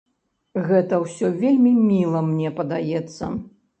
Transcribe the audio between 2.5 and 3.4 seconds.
падаецца.